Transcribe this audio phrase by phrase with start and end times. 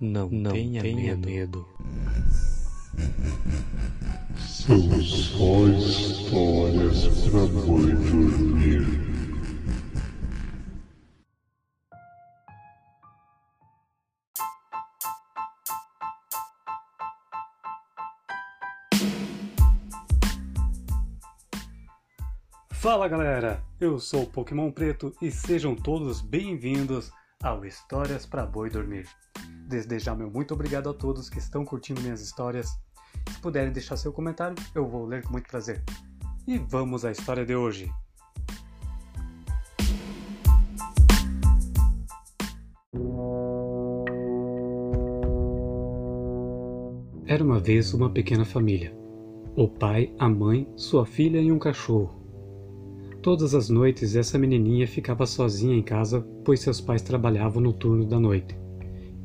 [0.00, 1.28] Não, não tenha, tenha medo.
[1.28, 1.68] medo.
[4.38, 9.10] São só histórias pra boi dormir.
[22.72, 27.12] Fala galera, eu sou o Pokémon Preto e sejam todos bem-vindos
[27.42, 29.06] ao Histórias para Boi Dormir.
[29.70, 32.76] Desde já, meu muito obrigado a todos que estão curtindo minhas histórias.
[33.30, 35.80] Se puderem deixar seu comentário, eu vou ler com muito prazer.
[36.44, 37.88] E vamos à história de hoje.
[47.24, 48.92] Era uma vez uma pequena família.
[49.54, 52.20] O pai, a mãe, sua filha e um cachorro.
[53.22, 58.04] Todas as noites essa menininha ficava sozinha em casa, pois seus pais trabalhavam no turno
[58.04, 58.58] da noite.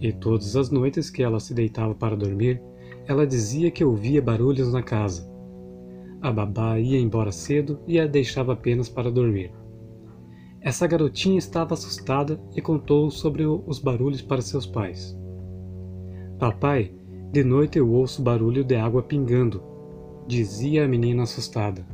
[0.00, 2.60] E todas as noites que ela se deitava para dormir,
[3.06, 5.30] ela dizia que ouvia barulhos na casa.
[6.20, 9.52] A babá ia embora cedo e a deixava apenas para dormir.
[10.60, 15.14] Essa garotinha estava assustada e contou sobre os barulhos para seus pais.
[16.38, 16.94] Papai,
[17.30, 19.62] de noite eu ouço barulho de água pingando,
[20.26, 21.86] dizia a menina assustada.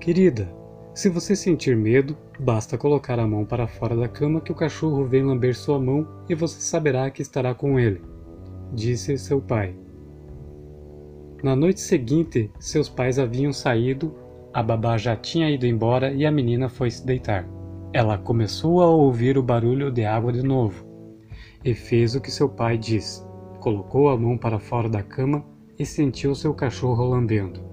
[0.00, 0.54] Querida,
[0.94, 5.06] se você sentir medo, basta colocar a mão para fora da cama que o cachorro
[5.06, 8.02] vem lamber sua mão e você saberá que estará com ele,
[8.74, 9.74] disse seu pai.
[11.42, 14.14] Na noite seguinte, seus pais haviam saído,
[14.52, 17.48] a babá já tinha ido embora e a menina foi se deitar.
[17.92, 20.86] Ela começou a ouvir o barulho de água de novo
[21.64, 23.24] e fez o que seu pai disse.
[23.60, 25.42] Colocou a mão para fora da cama
[25.78, 27.71] e sentiu seu cachorro lambendo.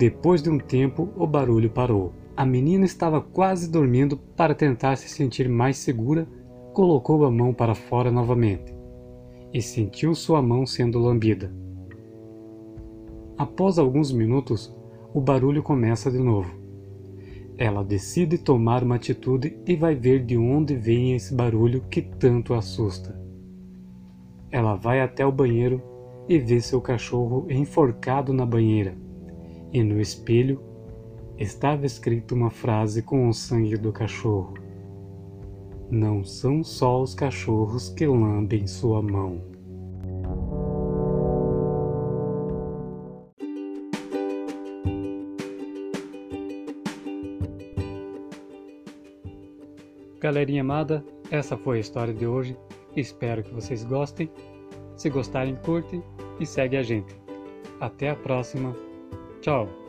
[0.00, 2.14] Depois de um tempo, o barulho parou.
[2.34, 6.26] A menina estava quase dormindo para tentar se sentir mais segura,
[6.72, 8.74] colocou a mão para fora novamente
[9.52, 11.54] e sentiu sua mão sendo lambida.
[13.36, 14.74] Após alguns minutos,
[15.12, 16.50] o barulho começa de novo.
[17.58, 22.54] Ela decide tomar uma atitude e vai ver de onde vem esse barulho que tanto
[22.54, 23.20] assusta.
[24.50, 25.82] Ela vai até o banheiro
[26.26, 29.09] e vê seu cachorro enforcado na banheira
[29.72, 30.60] e no espelho
[31.38, 34.54] estava escrita uma frase com o sangue do cachorro.
[35.90, 39.42] Não são só os cachorros que lambem sua mão.
[50.20, 52.56] Galerinha amada, essa foi a história de hoje.
[52.94, 54.30] Espero que vocês gostem.
[54.94, 56.02] Se gostarem, curte
[56.38, 57.18] e segue a gente.
[57.80, 58.89] Até a próxima.
[59.42, 59.79] Chao.